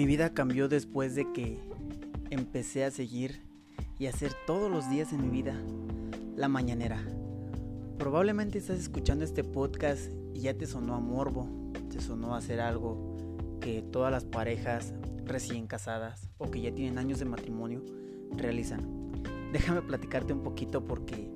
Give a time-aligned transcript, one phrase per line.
[0.00, 1.58] Mi vida cambió después de que
[2.30, 3.42] empecé a seguir
[3.98, 5.54] y hacer todos los días en mi vida
[6.36, 7.04] la mañanera.
[7.98, 11.46] Probablemente estás escuchando este podcast y ya te sonó a morbo,
[11.90, 13.14] te sonó a hacer algo
[13.60, 14.94] que todas las parejas
[15.26, 17.84] recién casadas o que ya tienen años de matrimonio
[18.34, 19.12] realizan.
[19.52, 21.30] Déjame platicarte un poquito porque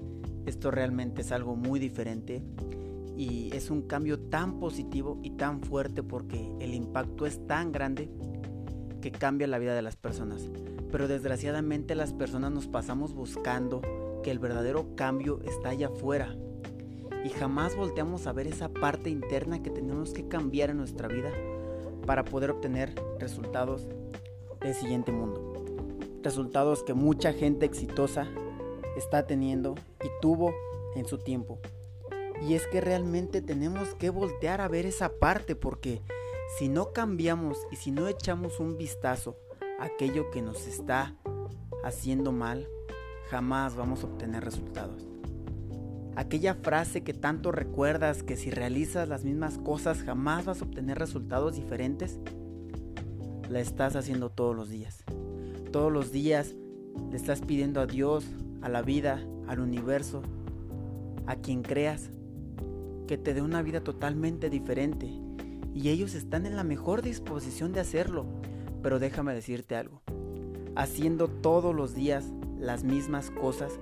[0.46, 2.43] esto realmente es algo muy diferente
[3.15, 8.09] y es un cambio tan positivo y tan fuerte porque el impacto es tan grande
[9.05, 10.49] que cambia la vida de las personas.
[10.91, 13.83] Pero desgraciadamente las personas nos pasamos buscando
[14.23, 16.35] que el verdadero cambio está allá afuera.
[17.23, 21.30] Y jamás volteamos a ver esa parte interna que tenemos que cambiar en nuestra vida
[22.07, 23.87] para poder obtener resultados
[24.63, 25.52] del siguiente mundo.
[26.23, 28.27] Resultados que mucha gente exitosa
[28.97, 30.55] está teniendo y tuvo
[30.97, 31.59] en su tiempo.
[32.41, 36.01] Y es que realmente tenemos que voltear a ver esa parte porque
[36.59, 39.37] si no cambiamos y si no echamos un vistazo
[39.80, 41.16] a aquello que nos está
[41.83, 42.69] haciendo mal,
[43.29, 45.09] jamás vamos a obtener resultados.
[46.15, 50.96] Aquella frase que tanto recuerdas que si realizas las mismas cosas jamás vas a obtener
[50.96, 52.21] resultados diferentes,
[53.51, 55.02] la estás haciendo todos los días.
[55.73, 56.55] Todos los días
[57.11, 58.24] le estás pidiendo a Dios,
[58.63, 60.23] a la vida, al universo,
[61.27, 62.11] a quien creas,
[63.09, 65.24] que te dé una vida totalmente diferente,
[65.75, 68.25] y ellos están en la mejor disposición de hacerlo.
[68.83, 70.03] Pero déjame decirte algo,
[70.77, 73.72] haciendo todos los días las mismas cosas,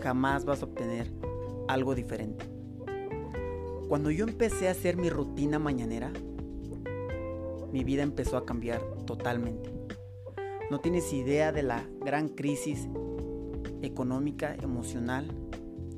[0.00, 1.12] jamás vas a obtener
[1.66, 2.46] algo diferente.
[3.88, 6.12] Cuando yo empecé a hacer mi rutina mañanera,
[7.72, 9.72] mi vida empezó a cambiar totalmente.
[10.70, 12.88] No tienes idea de la gran crisis
[13.82, 15.26] económica, emocional,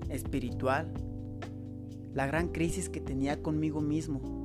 [0.09, 0.93] espiritual,
[2.15, 4.42] la gran crisis que tenía conmigo mismo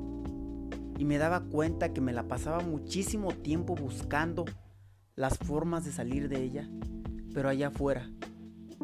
[0.98, 4.46] y me daba cuenta que me la pasaba muchísimo tiempo buscando
[5.16, 6.70] las formas de salir de ella,
[7.34, 8.10] pero allá afuera.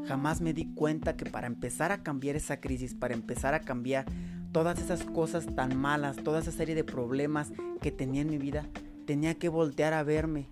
[0.06, 4.06] Jamás me di cuenta que para empezar a cambiar esa crisis, para empezar a cambiar
[4.52, 7.52] todas esas cosas tan malas, toda esa serie de problemas
[7.82, 8.68] que tenía en mi vida,
[9.06, 10.48] tenía que voltear a verme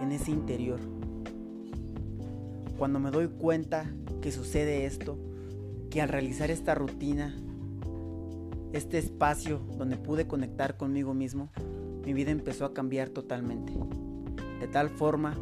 [0.00, 0.80] en ese interior.
[2.78, 3.90] Cuando me doy cuenta
[4.22, 5.18] que sucede esto,
[5.90, 7.34] que al realizar esta rutina
[8.72, 11.50] este espacio donde pude conectar conmigo mismo,
[12.04, 13.72] mi vida empezó a cambiar totalmente.
[14.60, 15.36] De tal forma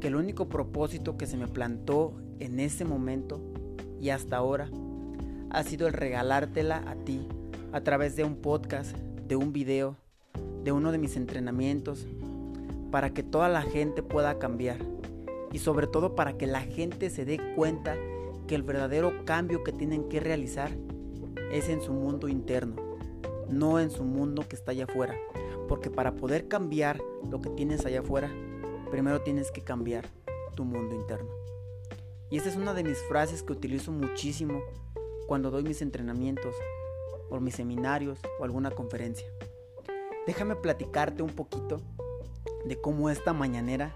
[0.00, 3.40] que el único propósito que se me plantó en ese momento
[4.00, 4.68] y hasta ahora
[5.50, 7.26] ha sido el regalártela a ti
[7.72, 8.96] a través de un podcast,
[9.26, 9.96] de un video,
[10.64, 12.06] de uno de mis entrenamientos,
[12.90, 14.78] para que toda la gente pueda cambiar
[15.52, 17.96] y sobre todo para que la gente se dé cuenta
[18.46, 20.70] que el verdadero cambio que tienen que realizar
[21.58, 22.76] es en su mundo interno,
[23.48, 25.14] no en su mundo que está allá afuera.
[25.68, 27.00] Porque para poder cambiar
[27.30, 28.30] lo que tienes allá afuera,
[28.90, 30.06] primero tienes que cambiar
[30.54, 31.30] tu mundo interno.
[32.30, 34.62] Y esa es una de mis frases que utilizo muchísimo
[35.26, 36.54] cuando doy mis entrenamientos
[37.30, 39.26] o mis seminarios o alguna conferencia.
[40.26, 41.80] Déjame platicarte un poquito
[42.64, 43.94] de cómo esta mañanera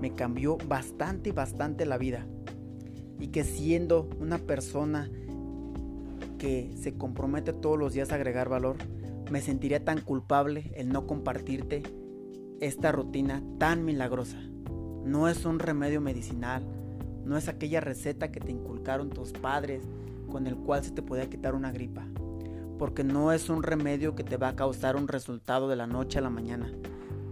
[0.00, 2.26] me cambió bastante, bastante la vida.
[3.18, 5.10] Y que siendo una persona
[6.42, 8.74] que se compromete todos los días a agregar valor,
[9.30, 11.84] me sentiría tan culpable el no compartirte
[12.60, 14.40] esta rutina tan milagrosa.
[15.04, 16.64] No es un remedio medicinal,
[17.24, 19.84] no es aquella receta que te inculcaron tus padres
[20.32, 22.08] con el cual se te podía quitar una gripa,
[22.76, 26.18] porque no es un remedio que te va a causar un resultado de la noche
[26.18, 26.72] a la mañana,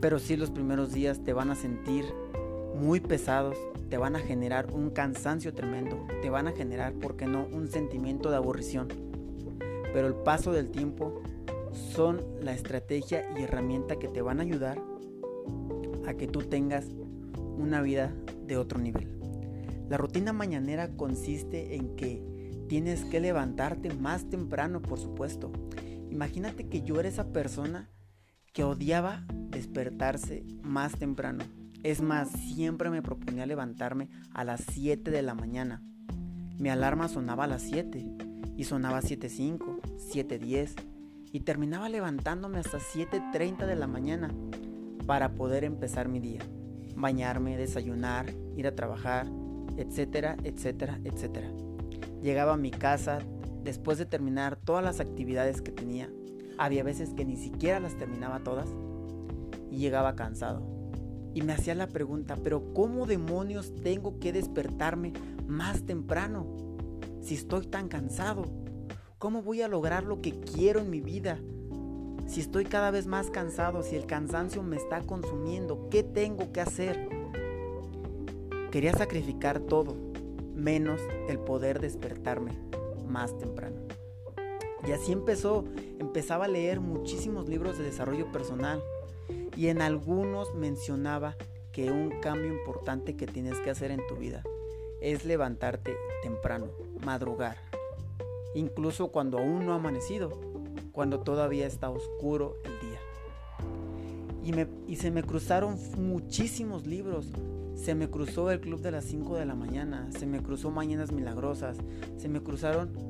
[0.01, 2.05] pero sí los primeros días te van a sentir
[2.81, 3.59] muy pesados,
[3.91, 7.69] te van a generar un cansancio tremendo, te van a generar, ¿por qué no?, un
[7.69, 8.89] sentimiento de aburrición.
[9.93, 11.21] Pero el paso del tiempo
[11.73, 14.81] son la estrategia y herramienta que te van a ayudar
[16.07, 16.87] a que tú tengas
[17.59, 18.15] una vida
[18.47, 19.09] de otro nivel.
[19.91, 22.23] La rutina mañanera consiste en que
[22.67, 25.53] tienes que levantarte más temprano, por supuesto.
[26.11, 27.91] Imagínate que yo era esa persona
[28.55, 31.60] que odiaba despertarse más temprano.
[31.83, 35.83] Es más, siempre me proponía levantarme a las 7 de la mañana.
[36.59, 38.17] Mi alarma sonaba a las 7
[38.55, 39.81] y sonaba 7.05,
[40.13, 40.75] 7.10
[41.33, 44.31] y terminaba levantándome hasta 7.30 de la mañana
[45.07, 46.43] para poder empezar mi día.
[46.97, 48.27] Bañarme, desayunar,
[48.59, 49.27] ir a trabajar,
[49.79, 51.51] etcétera, etcétera, etcétera.
[52.23, 53.21] Llegaba a mi casa
[53.65, 56.11] después de terminar todas las actividades que tenía.
[56.59, 58.69] Había veces que ni siquiera las terminaba todas
[59.71, 60.80] y llegaba cansado
[61.35, 65.13] y me hacía la pregunta, pero ¿cómo demonios tengo que despertarme
[65.47, 66.47] más temprano
[67.23, 68.45] si estoy tan cansado?
[69.19, 71.39] ¿Cómo voy a lograr lo que quiero en mi vida
[72.27, 76.61] Si estoy cada vez más cansado, si el cansancio me está consumiendo, ¿qué tengo que
[76.61, 77.09] hacer?
[78.71, 79.97] Quería sacrificar todo,
[80.55, 82.53] menos el poder despertarme
[83.09, 83.77] más temprano.
[84.87, 85.65] Y así empezó,
[85.99, 88.81] empezaba a leer muchísimos libros de desarrollo personal
[89.61, 91.37] y en algunos mencionaba
[91.71, 94.43] que un cambio importante que tienes que hacer en tu vida
[95.03, 96.69] es levantarte temprano,
[97.05, 97.59] madrugar,
[98.55, 100.41] incluso cuando aún no ha amanecido,
[100.93, 103.01] cuando todavía está oscuro el día.
[104.43, 107.27] Y, me, y se me cruzaron muchísimos libros.
[107.75, 111.13] Se me cruzó el Club de las 5 de la mañana, se me cruzó Mañanas
[111.13, 111.77] Milagrosas,
[112.17, 113.10] se me cruzaron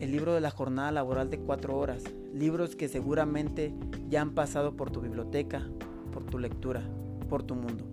[0.00, 3.74] el libro de la jornada laboral de 4 horas, libros que seguramente
[4.08, 5.68] ya han pasado por tu biblioteca,
[6.12, 6.82] por tu lectura,
[7.28, 7.84] por tu mundo.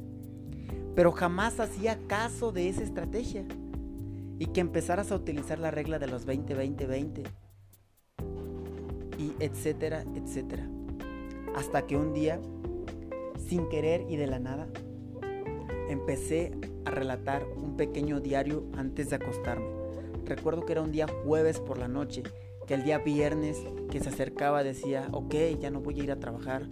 [0.96, 3.46] Pero jamás hacía caso de esa estrategia
[4.40, 7.24] y que empezaras a utilizar la regla de los 20-20-20
[9.18, 10.70] y etcétera, etcétera.
[11.56, 12.40] Hasta que un día,
[13.38, 14.68] sin querer y de la nada,
[15.90, 16.52] empecé
[16.86, 19.75] a relatar un pequeño diario antes de acostarme.
[20.26, 22.24] Recuerdo que era un día jueves por la noche,
[22.68, 23.58] que el día viernes
[23.92, 26.68] que se acercaba decía, ok, ya no voy a ir a trabajar,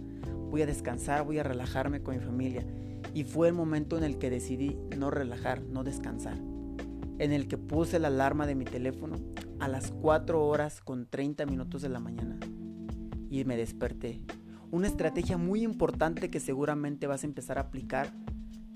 [0.50, 2.66] voy a descansar, voy a relajarme con mi familia.
[3.14, 6.36] Y fue el momento en el que decidí no relajar, no descansar
[7.18, 9.16] en el que puse la alarma de mi teléfono
[9.60, 12.38] a las 4 horas con 30 minutos de la mañana
[13.30, 14.20] y me desperté.
[14.70, 18.12] Una estrategia muy importante que seguramente vas a empezar a aplicar,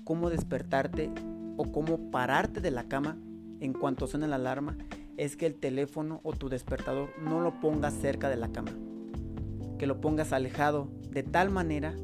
[0.03, 1.11] cómo despertarte
[1.57, 3.17] o cómo pararte de la cama
[3.59, 4.77] en cuanto suene la alarma,
[5.17, 8.71] es que el teléfono o tu despertador no lo pongas cerca de la cama,
[9.77, 11.95] que lo pongas alejado de tal manera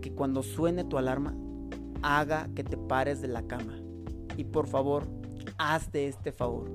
[0.00, 1.34] que cuando suene tu alarma
[2.02, 3.78] haga que te pares de la cama.
[4.36, 5.06] Y por favor,
[5.58, 6.70] hazte este favor,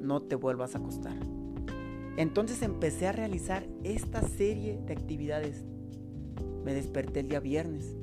[0.00, 1.16] no te vuelvas a acostar.
[2.16, 5.64] Entonces empecé a realizar esta serie de actividades.
[6.64, 7.94] Me desperté el día viernes.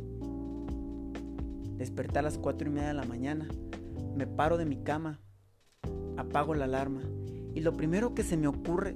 [1.78, 3.48] Desperté a las 4 y media de la mañana.
[4.16, 5.20] Me paro de mi cama.
[6.18, 7.02] Apago la alarma.
[7.54, 8.96] Y lo primero que se me ocurre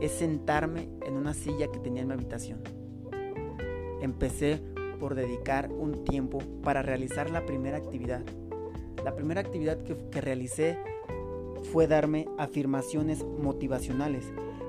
[0.00, 2.60] es sentarme en una silla que tenía en mi habitación.
[4.00, 4.62] Empecé
[4.98, 8.22] por dedicar un tiempo para realizar la primera actividad
[9.04, 10.78] la primera actividad que, realicé
[11.72, 14.24] fue darme afirmaciones motivacionales.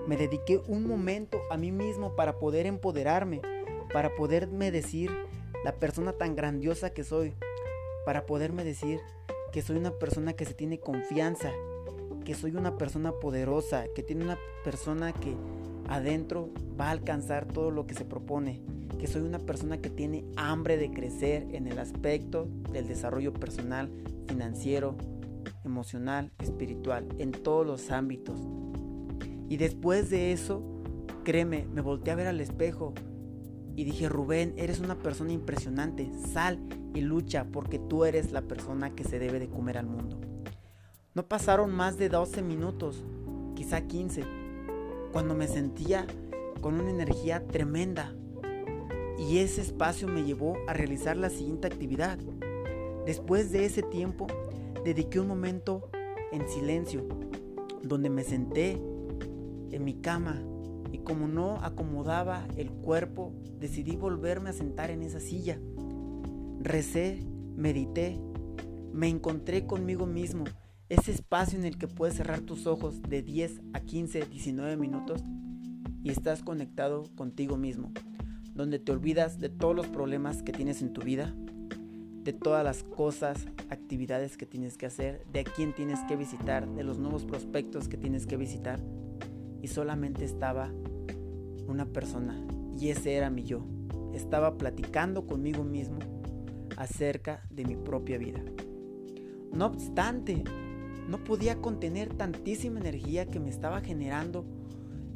[0.07, 3.41] Me dediqué un momento a mí mismo para poder empoderarme,
[3.93, 5.11] para poderme decir
[5.63, 7.33] la persona tan grandiosa que soy,
[8.05, 8.99] para poderme decir
[9.51, 11.51] que soy una persona que se tiene confianza,
[12.23, 15.35] que soy una persona poderosa, que tiene una persona que
[15.89, 16.49] adentro
[16.79, 18.61] va a alcanzar todo lo que se propone,
[18.99, 23.89] que soy una persona que tiene hambre de crecer en el aspecto del desarrollo personal,
[24.27, 24.95] financiero,
[25.65, 28.39] emocional, espiritual, en todos los ámbitos.
[29.49, 30.63] Y después de eso,
[31.25, 32.93] créeme, me volteé a ver al espejo
[33.75, 36.59] y dije, Rubén, eres una persona impresionante, sal
[36.93, 40.19] y lucha porque tú eres la persona que se debe de comer al mundo.
[41.13, 43.03] No pasaron más de 12 minutos,
[43.55, 44.23] quizá 15,
[45.11, 46.05] cuando me sentía
[46.61, 48.13] con una energía tremenda.
[49.17, 52.17] Y ese espacio me llevó a realizar la siguiente actividad.
[53.05, 54.27] Después de ese tiempo,
[54.83, 55.89] dediqué un momento
[56.31, 57.07] en silencio,
[57.83, 58.81] donde me senté
[59.71, 60.41] en mi cama
[60.91, 65.59] y como no acomodaba el cuerpo, decidí volverme a sentar en esa silla.
[66.59, 67.19] Recé,
[67.55, 68.19] medité,
[68.93, 70.43] me encontré conmigo mismo,
[70.89, 75.23] ese espacio en el que puedes cerrar tus ojos de 10 a 15, 19 minutos
[76.03, 77.93] y estás conectado contigo mismo,
[78.53, 81.33] donde te olvidas de todos los problemas que tienes en tu vida,
[82.23, 86.67] de todas las cosas, actividades que tienes que hacer, de a quién tienes que visitar,
[86.67, 88.81] de los nuevos prospectos que tienes que visitar.
[89.61, 90.71] Y solamente estaba
[91.67, 92.45] una persona
[92.79, 93.65] y ese era mi yo.
[94.13, 95.99] Estaba platicando conmigo mismo
[96.77, 98.41] acerca de mi propia vida.
[99.53, 100.43] No obstante,
[101.07, 104.45] no podía contener tantísima energía que me estaba generando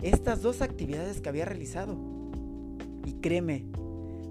[0.02, 1.98] estas dos actividades que había realizado.
[3.06, 3.66] Y créeme,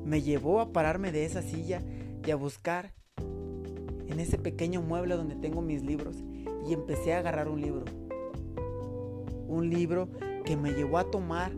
[0.05, 1.83] me llevó a pararme de esa silla
[2.25, 6.23] y a buscar en ese pequeño mueble donde tengo mis libros
[6.69, 7.85] y empecé a agarrar un libro.
[9.47, 10.09] Un libro
[10.45, 11.53] que me llevó a tomar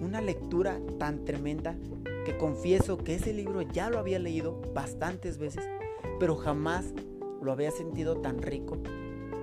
[0.00, 1.76] una lectura tan tremenda
[2.24, 5.64] que confieso que ese libro ya lo había leído bastantes veces,
[6.18, 6.92] pero jamás
[7.42, 8.78] lo había sentido tan rico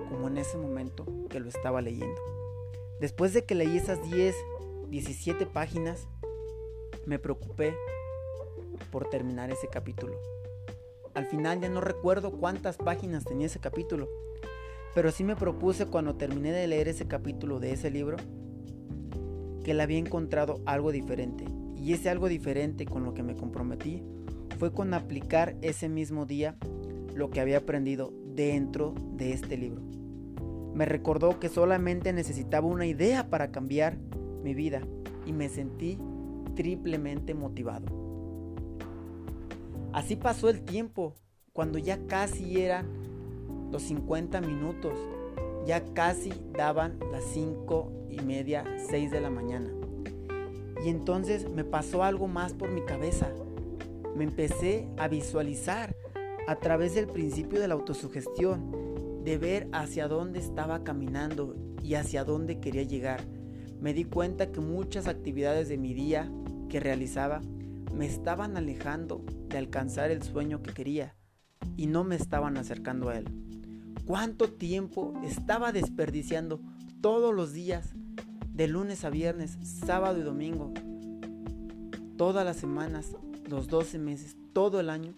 [0.08, 2.20] como en ese momento que lo estaba leyendo.
[3.00, 4.34] Después de que leí esas 10,
[4.88, 6.08] 17 páginas,
[7.06, 7.74] me preocupé
[8.90, 10.14] por terminar ese capítulo.
[11.14, 14.08] Al final ya no recuerdo cuántas páginas tenía ese capítulo,
[14.98, 18.16] pero sí me propuse cuando terminé de leer ese capítulo de ese libro
[19.62, 21.44] que le había encontrado algo diferente.
[21.76, 24.02] Y ese algo diferente con lo que me comprometí
[24.58, 26.56] fue con aplicar ese mismo día
[27.14, 29.82] lo que había aprendido dentro de este libro.
[30.74, 33.98] Me recordó que solamente necesitaba una idea para cambiar
[34.42, 34.82] mi vida
[35.24, 35.96] y me sentí
[36.56, 37.86] triplemente motivado.
[39.92, 41.14] Así pasó el tiempo,
[41.52, 43.07] cuando ya casi eran
[43.70, 44.94] los 50 minutos,
[45.66, 49.70] ya casi daban las 5 y media, 6 de la mañana.
[50.84, 53.28] Y entonces me pasó algo más por mi cabeza.
[54.16, 55.94] Me empecé a visualizar
[56.46, 62.24] a través del principio de la autosugestión, de ver hacia dónde estaba caminando y hacia
[62.24, 63.20] dónde quería llegar.
[63.80, 66.30] Me di cuenta que muchas actividades de mi día
[66.68, 67.42] que realizaba
[67.94, 71.16] me estaban alejando de alcanzar el sueño que quería
[71.76, 73.47] y no me estaban acercando a él.
[74.08, 76.62] ¿Cuánto tiempo estaba desperdiciando
[77.02, 77.92] todos los días,
[78.54, 80.72] de lunes a viernes, sábado y domingo,
[82.16, 83.14] todas las semanas,
[83.46, 85.12] los 12 meses, todo el año,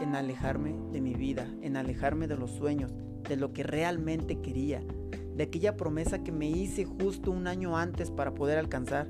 [0.00, 2.92] en alejarme de mi vida, en alejarme de los sueños,
[3.28, 4.84] de lo que realmente quería,
[5.34, 9.08] de aquella promesa que me hice justo un año antes para poder alcanzar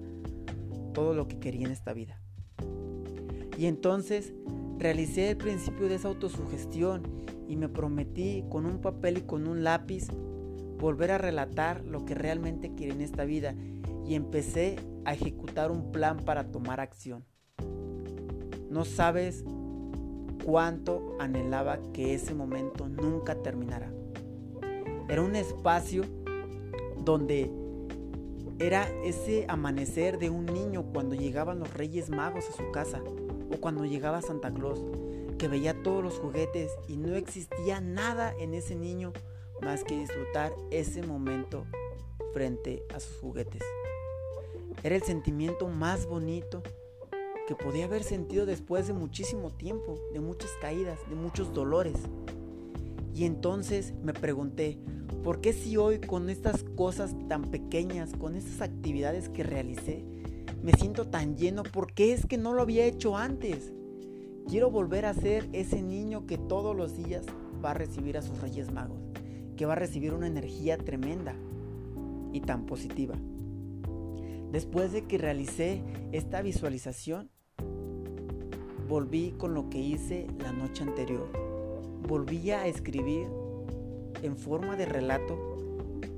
[0.95, 2.19] todo lo que quería en esta vida.
[3.59, 4.33] Y entonces
[4.79, 7.03] realicé el principio de esa autosugestión
[7.51, 10.07] y me prometí con un papel y con un lápiz
[10.79, 13.57] volver a relatar lo que realmente quería en esta vida
[14.07, 17.25] y empecé a ejecutar un plan para tomar acción.
[18.71, 19.45] No sabes
[20.45, 23.93] cuánto anhelaba que ese momento nunca terminara.
[25.09, 26.05] Era un espacio
[27.05, 27.51] donde
[28.61, 33.03] era ese amanecer de un niño cuando llegaban los Reyes Magos a su casa
[33.53, 34.85] o cuando llegaba Santa Claus,
[35.41, 39.15] que veía todos los juguetes y no existía nada en ese niño
[39.63, 41.65] más que disfrutar ese momento
[42.35, 43.63] frente a sus juguetes.
[44.83, 46.63] Era el sentimiento más bonito
[47.49, 51.97] que podía haber sentido después de muchísimo tiempo, de muchas caídas, de muchos dolores.
[53.15, 54.79] Y entonces me pregunté,
[55.25, 60.05] ¿por qué si hoy con estas cosas tan pequeñas, con estas actividades que realicé,
[60.63, 61.63] me siento tan lleno?
[61.63, 63.73] ¿Por qué es que no lo había hecho antes?
[64.51, 67.25] Quiero volver a ser ese niño que todos los días
[67.65, 68.99] va a recibir a sus Reyes Magos,
[69.57, 71.37] que va a recibir una energía tremenda
[72.33, 73.15] y tan positiva.
[74.51, 77.31] Después de que realicé esta visualización,
[78.89, 81.29] volví con lo que hice la noche anterior.
[82.09, 83.29] Volví a escribir
[84.21, 85.39] en forma de relato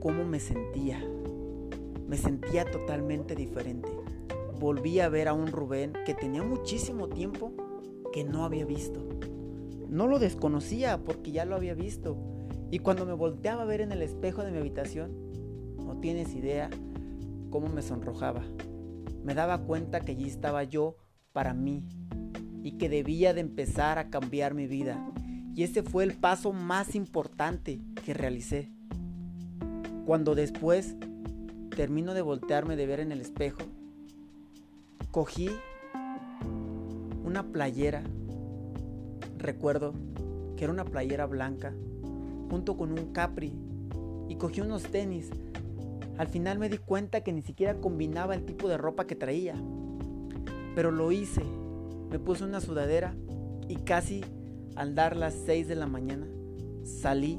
[0.01, 0.99] cómo me sentía.
[2.09, 3.91] Me sentía totalmente diferente.
[4.59, 7.53] Volví a ver a un Rubén que tenía muchísimo tiempo
[8.13, 9.01] que no había visto.
[9.89, 12.17] No lo desconocía porque ya lo había visto.
[12.71, 15.13] Y cuando me volteaba a ver en el espejo de mi habitación,
[15.77, 16.71] no tienes idea
[17.51, 18.43] cómo me sonrojaba.
[19.25, 20.97] Me daba cuenta que allí estaba yo
[21.33, 21.85] para mí,
[22.63, 25.05] y que debía de empezar a cambiar mi vida.
[25.55, 28.71] Y ese fue el paso más importante que realicé.
[30.07, 30.97] Cuando después
[31.77, 33.63] termino de voltearme de ver en el espejo,
[35.11, 35.51] cogí
[37.33, 38.03] una playera,
[39.39, 39.95] recuerdo
[40.57, 41.73] que era una playera blanca,
[42.51, 43.55] junto con un capri,
[44.29, 45.31] y cogí unos tenis.
[46.19, 49.55] Al final me di cuenta que ni siquiera combinaba el tipo de ropa que traía,
[50.75, 51.43] pero lo hice
[52.11, 53.15] me puse una sudadera
[53.67, 54.23] y casi
[54.77, 56.27] al dar las 6 de la mañana
[56.85, 57.39] salí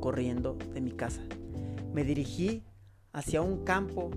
[0.00, 1.20] corriendo de mi casa.
[1.92, 2.62] Me dirigí
[3.12, 4.10] hacia un campo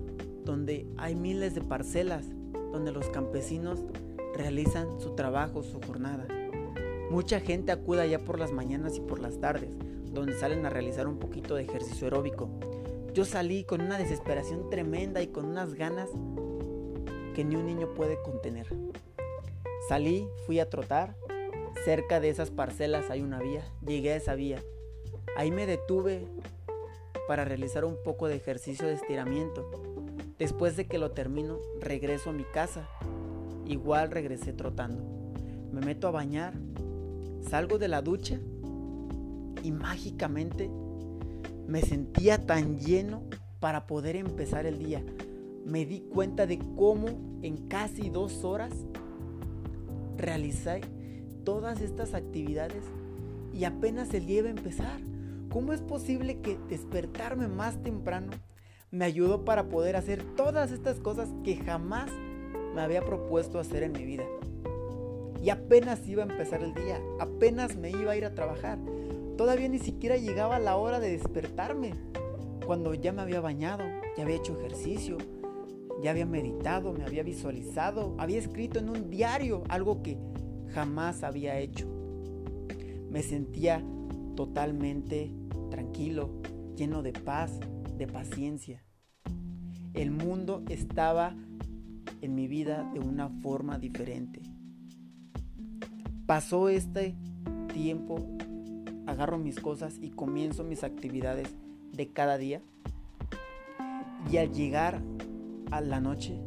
[0.46, 2.24] donde hay miles de parcelas,
[2.72, 3.80] donde los campesinos
[4.34, 6.26] realizan su trabajo, su jornada.
[7.10, 9.70] Mucha gente acude allá por las mañanas y por las tardes,
[10.12, 12.48] donde salen a realizar un poquito de ejercicio aeróbico.
[13.12, 16.08] Yo salí con una desesperación tremenda y con unas ganas
[17.34, 18.66] que ni un niño puede contener.
[19.88, 21.14] Salí, fui a trotar.
[21.84, 23.64] Cerca de esas parcelas hay una vía.
[23.86, 24.62] Llegué a esa vía.
[25.36, 26.26] Ahí me detuve
[27.28, 29.91] para realizar un poco de ejercicio de estiramiento.
[30.38, 32.88] Después de que lo termino, regreso a mi casa.
[33.66, 35.04] Igual regresé trotando.
[35.72, 36.54] Me meto a bañar.
[37.48, 38.38] Salgo de la ducha
[39.62, 40.70] y mágicamente
[41.66, 43.22] me sentía tan lleno
[43.60, 45.02] para poder empezar el día
[45.64, 47.08] me di cuenta de cómo
[47.42, 48.72] en casi dos horas
[50.16, 50.80] realicé
[51.44, 52.84] todas estas actividades
[53.52, 55.00] y apenas el día iba a empezar.
[55.50, 58.32] ¿Cómo es posible que despertarme más temprano
[58.92, 62.10] me ayudó para poder hacer todas estas cosas que jamás
[62.74, 64.24] me había propuesto hacer en mi vida?
[65.42, 68.78] Y apenas iba a empezar el día, apenas me iba a ir a trabajar.
[69.36, 71.94] Todavía ni siquiera llegaba la hora de despertarme,
[72.66, 73.82] cuando ya me había bañado,
[74.16, 75.16] ya había hecho ejercicio,
[76.02, 80.18] ya había meditado, me había visualizado, había escrito en un diario algo que
[80.68, 81.86] jamás había hecho.
[83.10, 83.82] Me sentía
[84.36, 85.32] totalmente
[85.70, 86.30] tranquilo,
[86.76, 87.58] lleno de paz,
[87.96, 88.82] de paciencia.
[89.94, 91.34] El mundo estaba
[92.20, 94.40] en mi vida de una forma diferente.
[96.26, 97.14] Pasó este
[97.72, 98.16] tiempo,
[99.06, 101.48] agarro mis cosas y comienzo mis actividades
[101.92, 102.62] de cada día.
[104.30, 105.02] Y al llegar
[105.70, 106.40] a la noche,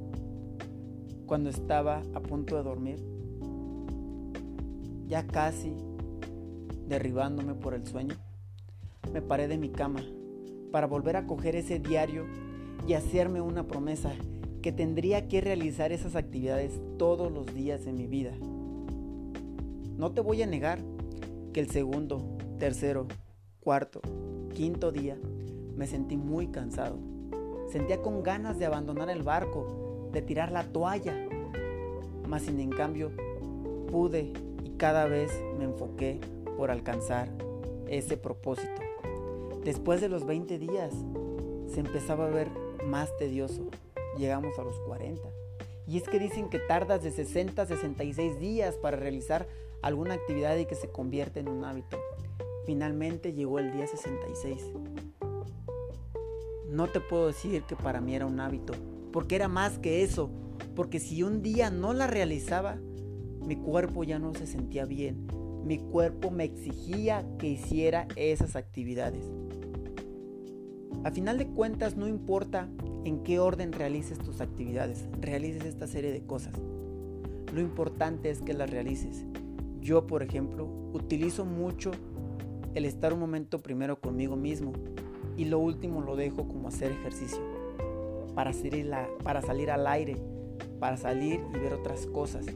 [1.25, 3.03] cuando estaba a punto de dormir,
[5.07, 5.75] ya casi
[6.87, 8.15] derribándome por el sueño,
[9.11, 10.01] me paré de mi cama
[10.75, 12.25] para volver a coger ese diario
[12.85, 14.11] y hacerme una promesa
[14.61, 18.33] que tendría que realizar esas actividades todos los días de mi vida.
[19.97, 20.79] No te voy a negar
[21.53, 23.07] que el segundo, tercero,
[23.61, 24.01] cuarto,
[24.53, 25.17] quinto día
[25.77, 26.99] me sentí muy cansado.
[27.71, 31.15] Sentía con ganas de abandonar el barco, de tirar la toalla.
[32.27, 33.11] Mas sin en cambio
[33.89, 34.33] pude
[34.65, 36.19] y cada vez me enfoqué
[36.57, 37.29] por alcanzar
[37.87, 38.84] ese propósito.
[39.65, 40.93] Después de los 20 días
[41.73, 42.51] se empezaba a ver
[42.85, 43.71] más tedioso.
[44.15, 45.23] Llegamos a los 40.
[45.87, 49.47] Y es que dicen que tardas de 60 a 66 días para realizar
[49.81, 51.97] alguna actividad y que se convierte en un hábito.
[52.67, 54.61] Finalmente llegó el día 66.
[56.69, 58.73] No te puedo decir que para mí era un hábito,
[59.11, 60.29] porque era más que eso,
[60.75, 62.77] porque si un día no la realizaba,
[63.41, 65.25] mi cuerpo ya no se sentía bien,
[65.63, 69.25] mi cuerpo me exigía que hiciera esas actividades.
[71.05, 72.67] A final de cuentas no importa
[73.03, 76.55] en qué orden realices tus actividades, realices esta serie de cosas.
[77.53, 79.23] Lo importante es que las realices.
[79.81, 81.91] Yo, por ejemplo, utilizo mucho
[82.73, 84.73] el estar un momento primero conmigo mismo
[85.37, 87.43] y lo último lo dejo como hacer ejercicio,
[88.33, 88.91] para salir,
[89.21, 90.17] para salir al aire,
[90.79, 92.47] para salir y ver otras cosas.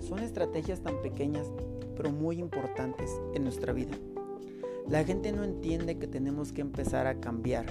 [0.00, 1.46] Son estrategias tan pequeñas,
[1.96, 3.96] pero muy importantes en nuestra vida.
[4.90, 7.64] La gente no entiende que tenemos que empezar a cambiar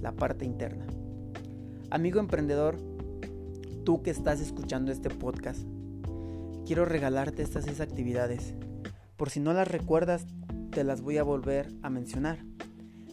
[0.00, 0.86] la parte interna.
[1.90, 2.76] Amigo emprendedor,
[3.84, 5.66] tú que estás escuchando este podcast,
[6.64, 8.54] quiero regalarte estas seis actividades.
[9.16, 10.26] Por si no las recuerdas,
[10.70, 12.38] te las voy a volver a mencionar.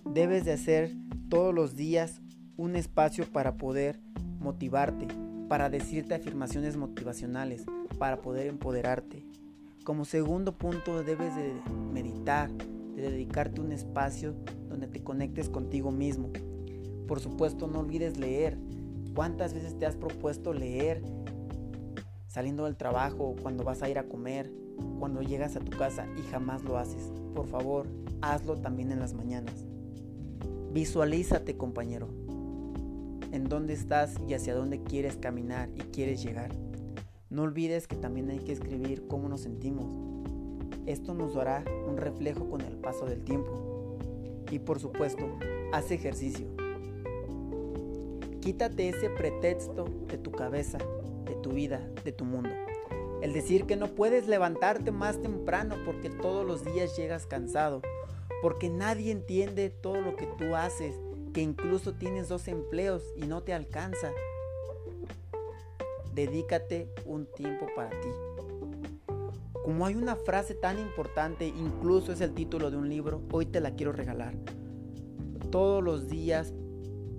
[0.05, 0.91] Debes de hacer
[1.27, 2.21] todos los días
[2.57, 3.99] un espacio para poder
[4.39, 5.07] motivarte,
[5.49, 7.65] para decirte afirmaciones motivacionales,
[7.97, 9.25] para poder empoderarte.
[9.83, 11.53] Como segundo punto debes de
[11.91, 12.51] meditar,
[13.01, 14.33] de dedicarte un espacio
[14.69, 16.29] donde te conectes contigo mismo.
[17.07, 18.57] Por supuesto, no olvides leer.
[19.15, 21.01] ¿Cuántas veces te has propuesto leer
[22.27, 24.51] saliendo del trabajo, cuando vas a ir a comer,
[24.99, 27.11] cuando llegas a tu casa y jamás lo haces?
[27.33, 27.87] Por favor,
[28.21, 29.65] hazlo también en las mañanas.
[30.73, 32.09] Visualízate, compañero,
[33.31, 36.51] en dónde estás y hacia dónde quieres caminar y quieres llegar.
[37.29, 39.97] No olvides que también hay que escribir cómo nos sentimos,
[40.87, 43.97] esto nos dará un reflejo con el paso del tiempo.
[44.49, 45.27] Y por supuesto,
[45.73, 46.47] haz ejercicio.
[48.41, 50.77] Quítate ese pretexto de tu cabeza,
[51.25, 52.49] de tu vida, de tu mundo.
[53.21, 57.81] El decir que no puedes levantarte más temprano porque todos los días llegas cansado,
[58.41, 60.95] porque nadie entiende todo lo que tú haces,
[61.33, 64.11] que incluso tienes dos empleos y no te alcanza.
[66.13, 68.09] Dedícate un tiempo para ti.
[69.67, 73.59] Como hay una frase tan importante, incluso es el título de un libro, hoy te
[73.59, 74.33] la quiero regalar.
[75.51, 76.53] Todos los días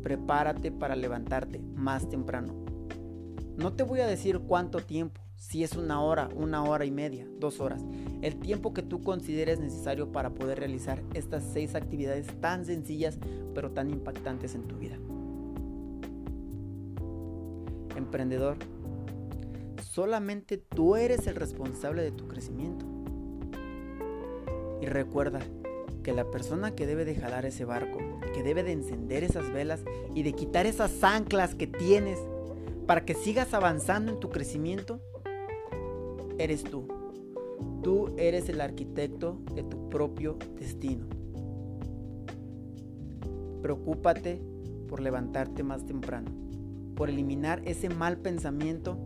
[0.03, 2.55] prepárate para levantarte más temprano.
[3.59, 7.29] No te voy a decir cuánto tiempo, si es una hora, una hora y media,
[7.39, 7.85] dos horas.
[8.23, 13.19] El tiempo que tú consideres necesario para poder realizar estas seis actividades tan sencillas
[13.55, 14.97] pero tan impactantes en tu vida.
[17.95, 18.57] Emprendedor,
[19.99, 22.87] Solamente tú eres el responsable de tu crecimiento.
[24.81, 25.41] Y recuerda
[26.05, 27.99] que la persona que debe de jalar ese barco,
[28.33, 29.81] que debe de encender esas velas
[30.15, 32.21] y de quitar esas anclas que tienes
[32.87, 35.01] para que sigas avanzando en tu crecimiento,
[36.39, 36.87] eres tú.
[37.83, 41.09] Tú eres el arquitecto de tu propio destino.
[43.63, 44.41] Preocúpate
[44.87, 46.31] por levantarte más temprano,
[46.95, 48.97] por eliminar ese mal pensamiento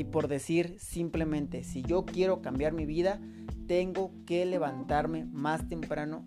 [0.00, 3.20] y por decir simplemente, si yo quiero cambiar mi vida,
[3.66, 6.26] tengo que levantarme más temprano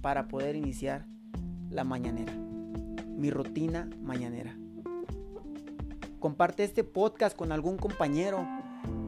[0.00, 1.04] para poder iniciar
[1.68, 2.32] la mañanera,
[3.08, 4.56] mi rutina mañanera.
[6.20, 8.46] Comparte este podcast con algún compañero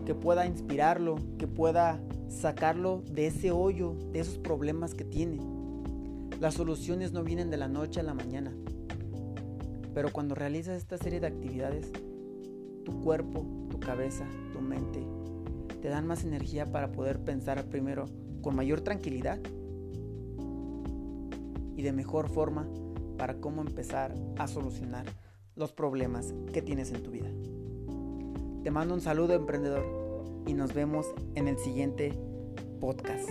[0.06, 5.38] que pueda inspirarlo, que pueda sacarlo de ese hoyo, de esos problemas que tiene.
[6.40, 8.52] Las soluciones no vienen de la noche a la mañana.
[9.94, 11.92] Pero cuando realizas esta serie de actividades,
[12.84, 15.00] tu cuerpo, tu cabeza, tu mente,
[15.80, 18.06] te dan más energía para poder pensar primero
[18.40, 19.38] con mayor tranquilidad
[21.76, 22.68] y de mejor forma
[23.16, 25.06] para cómo empezar a solucionar
[25.54, 27.30] los problemas que tienes en tu vida.
[28.62, 29.84] Te mando un saludo emprendedor
[30.46, 32.12] y nos vemos en el siguiente
[32.80, 33.28] podcast.